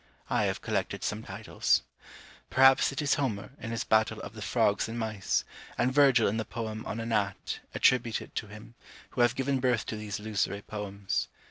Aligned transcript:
I 0.31 0.45
have 0.45 0.63
collected 0.63 1.03
some 1.03 1.21
titles. 1.21 1.83
Perhaps 2.49 2.91
it 2.91 3.03
is 3.03 3.13
Homer, 3.13 3.51
in 3.61 3.69
his 3.69 3.83
battle 3.83 4.19
of 4.21 4.33
the 4.33 4.41
Frogs 4.41 4.89
and 4.89 4.97
Mice, 4.97 5.43
and 5.77 5.93
Virgil 5.93 6.27
in 6.27 6.37
the 6.37 6.43
poem 6.43 6.83
on 6.87 6.99
a 6.99 7.05
Gnat, 7.05 7.59
attributed 7.75 8.33
to 8.33 8.47
him, 8.47 8.73
who 9.11 9.21
have 9.21 9.35
given 9.35 9.59
birth 9.59 9.85
to 9.85 9.95
these 9.95 10.19
lusory 10.19 10.63
poems. 10.63 11.27